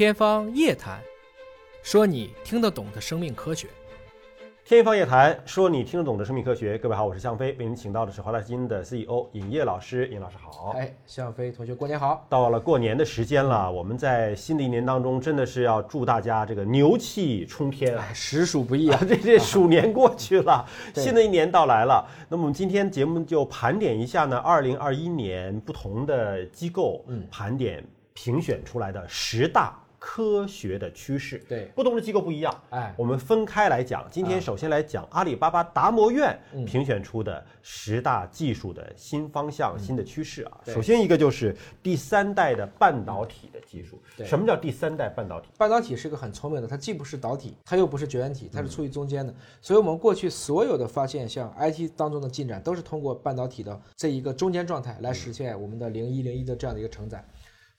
[0.00, 0.98] 天方夜谭，
[1.82, 3.68] 说你听得懂的生命科学。
[4.64, 6.78] 天方夜谭，说你听得懂的生命科学。
[6.78, 10.08] 各位好，我是向飞，为您请到的是华大基因的 CEO 尹烨老师。
[10.08, 10.70] 尹老师好。
[10.70, 12.24] 哎，向飞同学，过年好！
[12.30, 18.08] 到了过年的时间了，我们在新的一年当中，真的是要祝大家这个牛气冲天啊！
[18.14, 18.98] 实属不易啊！
[19.06, 20.64] 这这鼠年过去了，
[20.96, 22.02] 新的一年到来了。
[22.30, 29.78] 那么我们今天节目就盘点一下呢，二零二一年不同的机构盘点评选出来的十大。
[30.00, 34.04] 科学的趋势，对不同的机构不一样，哎，我们分开来讲。
[34.10, 36.36] 今天首先来讲阿里巴巴达摩院
[36.66, 40.60] 评选出的十大技术的新方向、新的趋势啊。
[40.64, 44.00] 首先一个就是第三代的半导体的技术。
[44.24, 45.50] 什么叫第三代半导体？
[45.58, 49.32] 半导体是个很聪明的，它既不是导体，它又不是绝缘体，它是处于中间的。
[49.60, 57.22] 所以我们过去所有的发现，像 IT 当中的进展，都是通过半导体的这一个中间状态来实现我们的零一零一的这样的一个承载。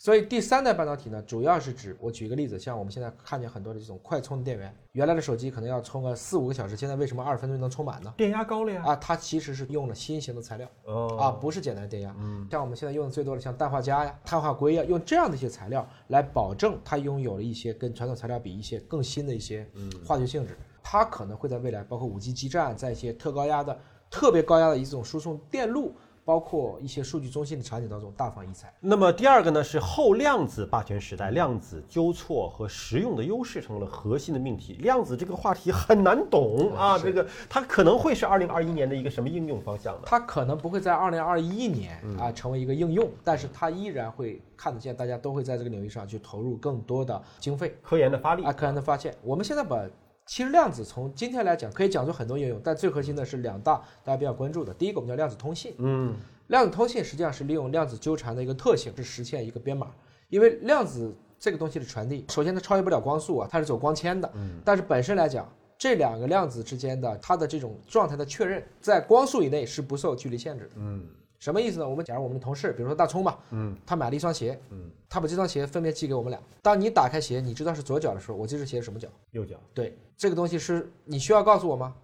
[0.01, 8.11] 所以第三代半导体呢，主要是指我举一个例子，像我们现在看见很多的这种快充的电源，原来的手机可能要充个四五个小时，现在为什么二十分钟就能充满呢？
[8.17, 8.83] 电压高了呀！
[8.83, 12.15] 啊，它其实是用了新型的材料，哦，啊，不是简单的电压。
[12.17, 19.69] 嗯，像我们现在用的最多的像氮化镓呀、碳化硅呀，用这样的一些材料来保证它拥有了一些跟传统材料比一些更新的一些
[20.03, 20.57] 化学性质。
[20.81, 25.93] 它可能会在未来，包括五 G 基站，在一些特高压的、特别高压的一种输送电路。
[26.23, 28.73] 包括一些数据中心的场景当中大放异彩。
[28.79, 34.73] 那么第二个呢，是后量子霸权时代，量子纠错和实用的优势成了核心的命题。
[34.79, 40.01] 量子这个话题很难懂啊，这个它可能会是二零二一年的一个什么应用方向呢？
[40.05, 49.15] 它可能不会在二零二一年啊成为一个应用，但是它依然会看得见，大家都会在这个领域上去投入更多的经费、科研的发力啊，科研的发现。
[49.23, 49.81] 我们现在把。
[50.25, 54.73] 其实量子从今天来讲可以讲出很多应用，但最核心的是两大大家比较关注的。
[54.73, 56.15] 第一个我们叫量子通信，嗯，
[56.47, 59.91] 量子通信实际上是利用量子纠缠的一个特性，是实现一个编码。
[60.29, 71.05] 因为量子这个东西的传递，首先它超越不了光速啊，它是走光纤的，嗯，但是本身来讲，这两个量子之间的它的这种状态的确认，在光速以内是不受距离限制的，嗯。
[71.41, 71.89] 什么意思呢？
[71.89, 76.39] 我们假如我们的同事，比如说大葱吧，嗯，他买了一双鞋，嗯，他把这双鞋分别寄给我们俩。
[76.61, 79.09] 当你打开鞋，你知道是左脚的时候，我这只鞋是什么脚？
[79.31, 79.59] 右脚。
[79.73, 81.95] 对，这个东西是你需要告诉我吗？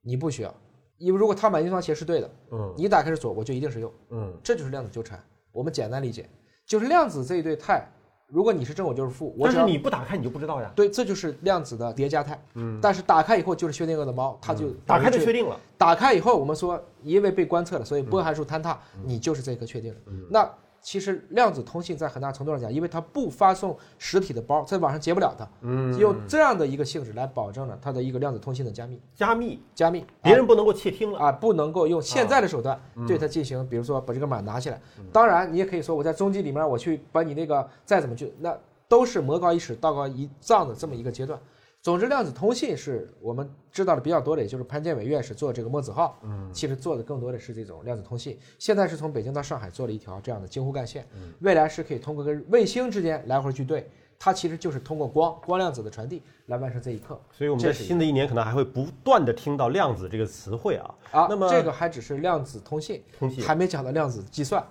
[0.00, 0.54] 你不需要，
[0.96, 5.22] 因为如果他买那双鞋是对的，嗯，你打开是左，我就一定是右，嗯，这就是量子纠缠。
[5.52, 6.26] 我们简单理解，
[6.66, 7.86] 就是量子这一对态。
[8.28, 9.34] 如果你是正，我就是负。
[9.42, 10.70] 但是你不打开，你就不知道呀。
[10.76, 12.40] 对，这就是量子的叠加态。
[12.54, 12.78] 嗯。
[12.80, 15.58] 但是打开以后就是薛定谔的猫，它就打开就确定了。
[15.76, 20.00] 打开以后，我们说因为被观测了，所以波函数坍塌，你就是这一颗确定了。
[20.30, 20.48] 那。
[20.90, 34.80] 其实量子通信在很大程度上讲，因为它不发送实体的包，在网上截不了它，嗯，用这样的一个性质来保证了它的一个量子通信的加密，加密，加密，别人不能够窃听了啊，不能够用现在的手段对它进行，比如说把这个码拿起来。
[35.12, 38.56] 当然，你也可以说我在中继里面我去把你那个再怎么去，那
[38.88, 41.38] 都是魔高一尺道高一丈的这么一个阶段。
[41.80, 48.36] 总之，量子通信是我们知道的比较多的，也就是潘建伟院士做这个墨子号，嗯，其实做的更多的是这种量子通信。
[48.58, 51.06] 现在是从北京到上海做了一条这样的京沪干线，
[51.40, 53.88] 未来是可以通过跟卫星之间来回去对，
[54.18, 57.18] 它其实就是通过光光量子的传递来完成这一刻。
[57.30, 60.94] 所以我们在新的一年可能还会不断的听到量子这个词汇啊。
[61.12, 64.66] 啊，那么这个还只是量子通信，通信还没讲到量子计算。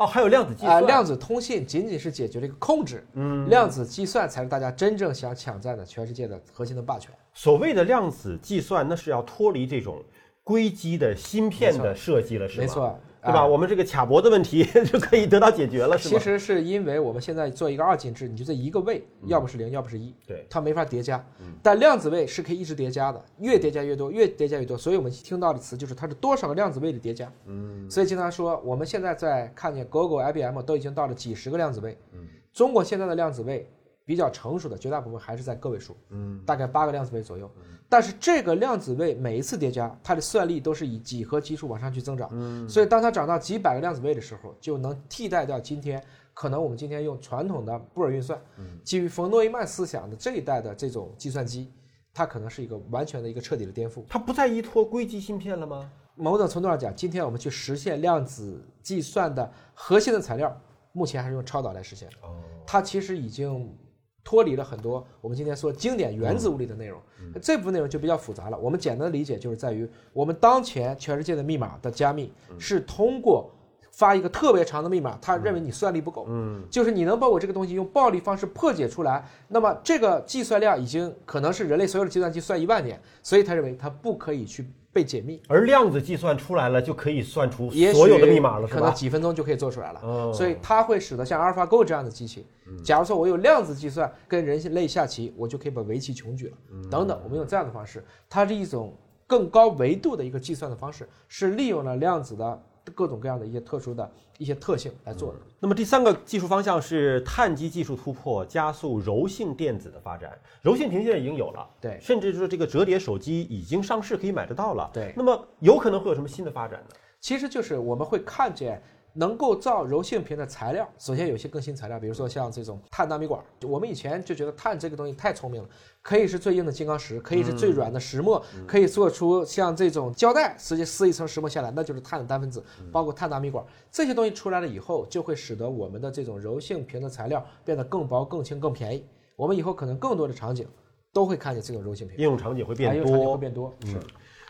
[0.00, 0.86] 哦，还有量子计算啊！
[0.86, 7.12] 量子通信仅仅是解决了一个控制，嗯，量子计算才是大家真正想抢占的全世界的核心的霸权。
[7.34, 10.02] 所谓的量子计算，那是要脱离这种
[10.42, 12.62] 硅基的芯片的设计了，是吧？
[12.62, 12.98] 没错。
[13.22, 13.46] 对吧？
[13.46, 16.18] 我们这个卡脖子问题 就可以得到解决了，是吧？
[16.18, 21.22] 其实是因为我们现在做一个二进制，你就这一个位，要不是零，要不是一，对，它没法叠加。
[21.62, 24.76] 但量子位是可以一直叠加的，越叠加越多，越叠加越多。
[24.78, 27.30] 所以我们听到的词就是它是多少个量子位的叠加。
[27.46, 31.98] 嗯，所以经常说我们现在在看见 Google、IBM 都已经到了几十个量子位。
[32.12, 33.70] 嗯，中国现在的量子位。
[34.10, 37.48] 比较成熟的绝大部分还是在个位数，嗯，大概八个量子位左右。
[37.88, 46.02] 但是这个量子位每一次叠加，它的算力都是以几何级数往上去增长，嗯，所以当它涨到几百个量子位的时候，就能替代掉今天
[46.34, 48.36] 可能我们今天用传统的布尔运算，
[48.82, 51.72] 基于冯诺依曼思想的这一代的这种计算机，
[52.12, 54.02] 它可能是一个完全的一个彻底的颠覆。
[54.08, 55.88] 它不再依托硅基芯片了吗？
[56.16, 62.08] 某种程度上讲，今天我们去实现量子计算的核心的材料，目前还是用超导来实现。
[62.22, 62.34] 哦，
[62.66, 63.72] 它其实已经。
[64.22, 67.00] 脱离了很多我们今天说经典原子物理的内容，
[67.40, 68.58] 这部分内容就比较复杂了。
[68.58, 73.50] 我们简单的理解就是在于，我们当前全世界的密码的加密是通过
[73.90, 85.40] 发一个特别长的密码，他认为你算力不够，嗯，就是你能把我这个东西用暴力方式破解出来，那么这个计算量已经可能是人类所有的计算机算一万年，所以他认为他不可以去被解密。
[85.48, 88.94] 而量子计算出来了，就可以算出也所有的密码了，是可能吧？
[88.94, 90.00] 几分钟就可以做出来了。
[90.02, 92.46] 哦所以它会使得像阿尔法 Go 这样的机器，
[92.84, 96.56] 假如说我有量子计算跟人类下棋，我就可以把围棋穷举了。
[96.90, 98.94] 等等，我们用这样的方式，它是一种
[99.26, 105.38] 更高维度的一个计算的方式，是利用了量子的各种各样的一些特殊的一些特性来做的。
[105.58, 110.38] 那么第三个技术方向是碳基技术突破，加速柔性电子的发展。
[110.62, 114.90] 柔性屏现在已经有了，对甚至就是这个折叠手机已经上市，可以买得到了。
[114.92, 116.96] 对那么有可能会有什么新的发展呢？
[117.20, 123.42] 其实就是我们会看见能够造柔性屏的材料，首先有些更新材料，比如说像这种碳纳米管。
[123.66, 125.68] 我们以前就觉得碳这个东西太聪明了，
[126.02, 139.04] 可以是最硬的金刚石，可以是最软的石墨，可以做出像这种胶带直接撕一层石墨下来，那就是碳的单分子，包括碳纳米管这些东西出来了以后，就会使得我们的这种柔性屏的材料变得更薄、更轻、更便宜。
[139.36, 140.68] 我们以后可能更多的场景
[141.12, 143.36] 都会看见这种柔性屏，应用场景会啊变应用场景会。
[143.38, 143.74] 变多。
[143.84, 143.96] 是。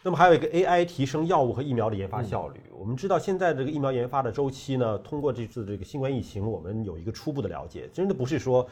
[0.02, 2.61] 那么还有一个 AI 提升药物和疫苗的研发效率。
[2.73, 8.67] 我们知道现在这个疫苗研发的周期呢，通过这次这个新冠疫情，我们有一个初步的了解，真的不是说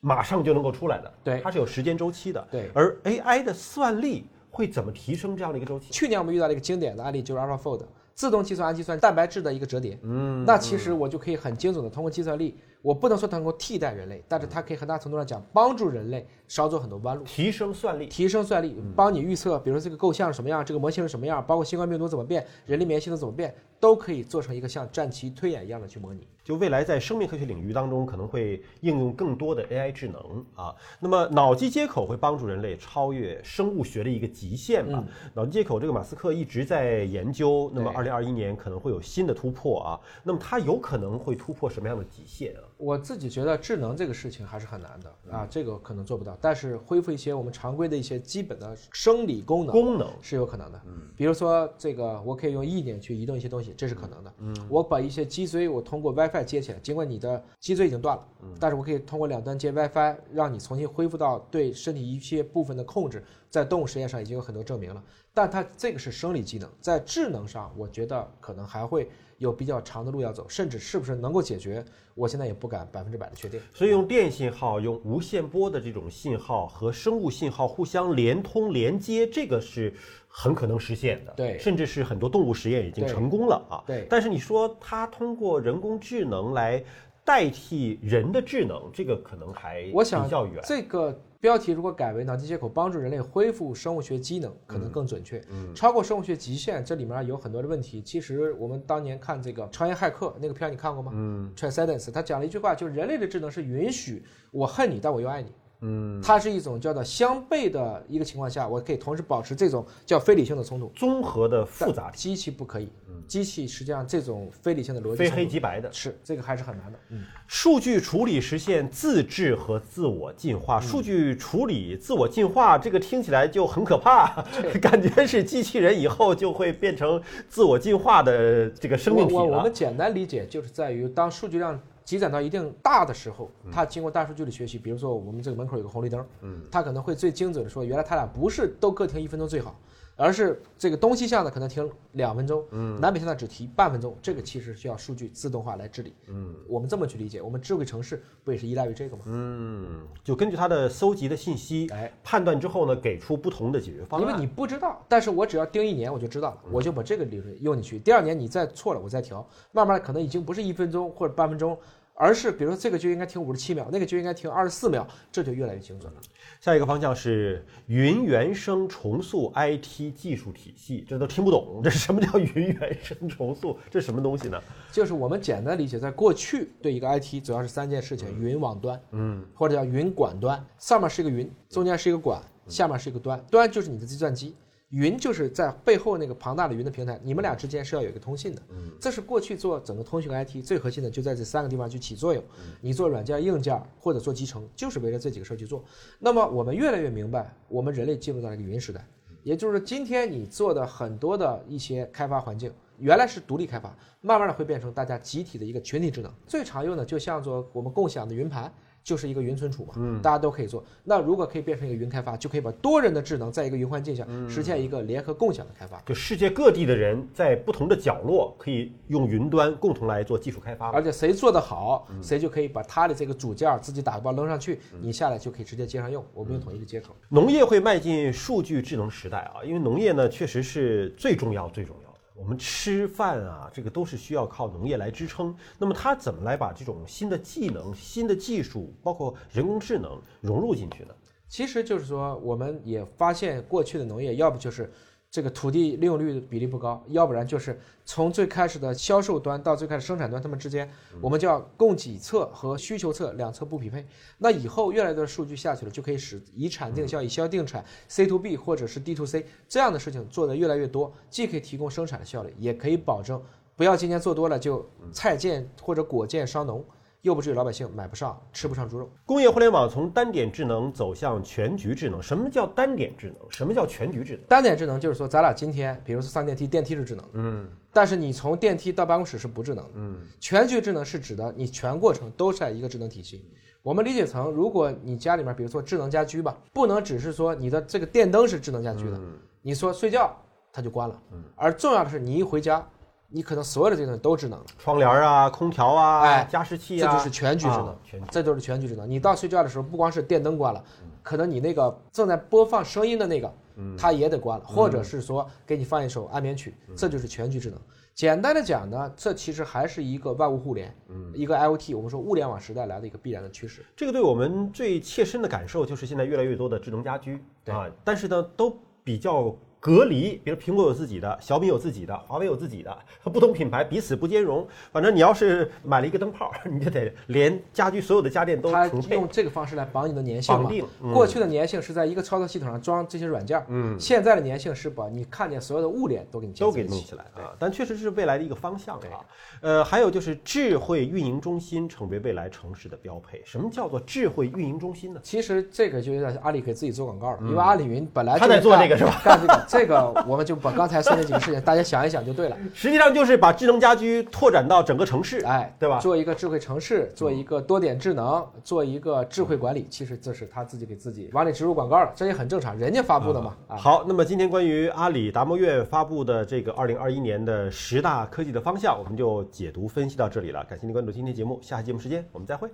[0.00, 2.44] 马上就能够出来的，对它是有时间周期的。
[2.50, 5.92] 对而 AI 的算力会怎么提升这样的一个周期？
[5.92, 7.82] 去年我们遇到了一个经典的案例，就是 AlphaFold
[8.14, 9.96] 自动计算氨基酸蛋白质的一个折叠。
[10.02, 17.24] 嗯，那其实我就可以很精准的通过计算力，我不能说它能够替代人类，但是它可以很大程度上讲帮助人类少走很多弯路。
[17.24, 18.08] 提升算力。
[18.08, 26.28] 提升算力，帮你预测，比如说这个构象是什么样，这个模型是什么样，包括新冠病毒怎么变，人类免疫系统怎么变，都可以做成一个像战棋推演一样的去模拟。
[26.44, 30.74] 就未来在生命科学领域当中，可能会应用更多的 AI 智能啊。
[31.00, 35.02] 那么脑机接口会帮助人类超越生物学的一个极限吧？
[35.32, 40.00] 脑机接口这个马斯克一直在研究，那么二对零二一年可能会有新的突破啊。
[40.22, 42.60] 那么它有可能会突破什么样的极限啊？
[42.84, 50.80] 我自己觉得智能这个事情还是很难的啊，这个可能做不到，但是恢复一些我们常规的一些基本的生理功能，功能是有可能的。
[51.16, 54.34] 比如说这个，我可以用意念去移动一些东西，这是可能的。
[54.38, 58.22] 嗯，我把一些脊椎我通过 WiFi 接起来，尽管你的脊椎已经断了，
[58.60, 63.24] 但是我可以通过两端接 WiFi，让你重新恢复到对身体一些部分的控制。
[63.48, 65.00] 在动物实验上已经有很多证明了，
[65.34, 71.84] 但它这个是生理机能，在智能上，我觉得可能还会有比较长的路要走，甚至是不是能够解决，
[72.14, 73.60] 我现在也不敢百分之百的确定。
[73.72, 79.92] 所以用电信号、用无线波的这种信号和生物信号互相连通连接，这个是
[80.28, 81.32] 很可能实现的。
[81.32, 83.82] 对甚至是很多动物实验已经成功了啊。
[83.84, 86.82] 对但是你说它通过人工智能来
[87.24, 90.62] 代替人的智能，这个可能还我想比较远。
[90.66, 95.42] 这个标题如果改为脑机接口帮助人类恢复生物学机能，可能更准确。
[95.50, 98.02] 嗯超过生物学极限，这里面有很多的问题。
[98.02, 101.12] 其实我们当年看这个《超验骇客》那个片儿，你看过吗？
[101.14, 105.50] 嗯，Transcendence，他讲了一句话，就是人类的智能是允许我恨你，但我又爱你。
[105.86, 110.90] 嗯，它是一种叫做相悖的一个情况下，我可以同时保持这种叫非理性的冲突。
[110.96, 112.88] 综合的复杂体，机器不可以，
[113.28, 115.92] 机器实际上这种非理性的逻辑非黑即白的。
[115.92, 116.98] 是这个还是很难的。
[117.10, 120.80] 嗯，数据处理实现自治和自我进化。
[120.80, 124.42] 数据处理、自我进化，这个听起来就很可怕，
[124.80, 129.72] 感觉是机器人以后就会变成自我进化的这个生命体了我我我们。
[129.72, 139.78] 简单理解就是在于，当数据量积攒到一定大的时候，它经过大数据的学习，比如说我们这个门口有个红绿灯，嗯，它可能会最精准的说，原来它俩不是都各停一分钟最好，
[140.16, 149.22] 而是这个东西向的可能停两分钟，嗯，南北向的只停半分钟，这个其实需要数据自动化来治理，嗯，我们这么去理解，我们智慧城市不也是依赖于这个吗？
[149.26, 154.26] 嗯，就根据它的搜集的信息，哎，判断之后呢，给出不同的解决方案。
[154.28, 157.98] 因为你不知道，但是我只要盯一年我就知道了，我就把这个理论用进去。
[157.98, 161.76] 第二年你再错了，我再调，慢慢可能已经不是一分钟或者半分钟，
[162.16, 166.20] 而是比如说这个就应该停五十七秒，那个就应该停二十四秒，这就越来越精准了。
[166.60, 173.76] 下一个方向是云原生重塑 IT 技术体系，这都听不懂，这是什么叫云原生重塑？
[173.90, 174.60] 这什么东西呢？
[174.92, 184.54] 就是我们简单理解，在过去对一个 IT 主要是三件事情：云网端，嗯，或者叫云管端，上面是一个云，中间是一个管，下面是一个端，端就是你的计算机。
[184.94, 188.62] 云就是在背后那个庞大的云的平台，你们俩之间是要有一个通信的。
[188.70, 192.40] 嗯，这是过去做整个通讯 IT 最核心的，就在这三个地方去起作用。
[192.80, 195.84] 你做软件、硬件或者做集成，就是围着这几个事儿去做。
[196.20, 199.04] 那么我们越来越明白，我们人类进入到了一个云时代，
[199.42, 206.32] 也就是说，今天你做的很多的一些开发环境，原来是独立开发，慢慢的会变成大家集体的一个群体智能。
[206.46, 208.72] 最常用的就像做我们共享的云盘。
[209.04, 210.82] 就是一个云存储嘛，嗯，大家都可以做。
[211.04, 216.00] 那如果可以变成一个云开发，就可以把多人的智能在一个云环境下实现一个联合共享的开发。
[216.06, 220.90] 就世界各地的人在不同的角落可以用云端共同来做技术开发。
[220.90, 226.24] 而且谁做得好，谁就可以把他的这个组件自己打包扔上去，你下来就可以直接接上用。
[226.32, 227.14] 我们用同一个接口。
[227.28, 232.03] 农业会迈进数据智能时代啊，因为农业呢确实是最重要最重要。
[232.34, 235.56] 我们吃饭啊，这个都是需要靠农业来支撑。
[235.78, 241.14] 那么它怎么来把这种新的技能、新的技术，包括人工智能融入进去呢？
[241.48, 244.92] 其实就是说，我们也发现过去的农业，要不就是。
[245.34, 250.88] 这个土地利用率比例不高，要不然就是从最开始的销售端到最开始生产端，它们之间
[251.20, 254.06] 我们叫供给侧和需求侧两侧不匹配。
[254.38, 263.42] 那以后越来越多的数据下去了，就可以使以产定销、以销定产，C to B 或者是 D to C 这样的事情做得越来越多，既可以提供生产的效率，也可以保证
[263.74, 266.84] 不要今年做多了就菜贱或者果贱伤农。
[267.24, 269.10] 又不至于老百姓买不上、吃不上猪肉。
[269.24, 272.22] 工业互联网从单点智能走向全局智能。
[272.22, 273.50] 什么叫单点智能？
[273.50, 274.42] 什么叫全局智能？
[274.46, 280.18] 单点智能就是说，咱俩今天，比如说上电梯，电梯是智能，嗯，但是你从电梯到办公室是不智能的，嗯。
[280.38, 283.50] 全局智能是指的你全过程都在一个智能体系。
[283.82, 289.18] 我们理解成，如果你家里面，比如说智能家居吧，不能只是说你的这个电灯是智能家居的，
[289.62, 290.30] 你说睡觉
[290.70, 291.42] 它就关了，嗯。
[291.56, 292.86] 而重要的是，你一回家。
[293.34, 297.96] 你可能所有的这些东西都智能了，窗帘啊、空调啊、哎、加湿器啊，这就是全局智能，
[298.30, 299.10] 这就是全局智能。
[299.10, 300.84] 你到睡觉的时候，不光是电灯关了，
[301.20, 303.52] 可能你那个正在播放声音的那个，
[303.98, 307.80] 它也得关了，或者是说给你放一首安眠曲，这就是全局智能。
[308.14, 310.94] 简单的讲呢，这其实还是一个万物互联，
[311.34, 313.84] 一个 IOT，我们说物联网时代来的一个必然的趋势。
[313.96, 319.52] 这个对我们最切身的感受就是现在越来越多的智能家居啊，但是呢，都比较。
[319.84, 324.66] 隔离，比如苹果有自己的，小米有自己的，华为有自己的，不同品牌彼此不兼容。
[324.90, 330.86] 反正你要是买了一个灯泡， 你就得连家居所有的家电都它用这个方式来绑你的粘性绑定。
[331.12, 337.52] 过去的粘性是在一个操作系统上装这些软件，嗯，现在的粘性是把你看见所有的物联都给你都给弄起来啊。
[337.58, 339.20] 但确实是未来的一个方向啊。
[339.60, 343.42] 呃，还有就是智慧运营中心成为未来城市的标配。
[343.44, 345.20] 什么叫做智慧运营中心呢？
[345.22, 349.20] 其实这个就有点阿里给自己做广告了，因为阿里云本来他在做这个是吧？
[349.22, 349.73] 干这个。
[349.74, 352.56] 这个我们就把刚才说那几个事情， 大家想一想就对了。
[352.72, 355.98] 实际上就是把智能家居拓展到整个城市，哎，对吧？
[355.98, 359.86] 做一个智慧城市，做一个多点智能，做一个智慧管理。
[359.90, 363.54] 其实这是他自己给自己往里植入广告了，这也很正常，人家发布的嘛。
[363.68, 370.64] 好，那么今天关于阿里达摩院发布的这个二零二一年的十大科技的方向，我们就解读分析到这里了。
[370.64, 372.68] 感谢您关注今天节目，下期节目时间我们再会。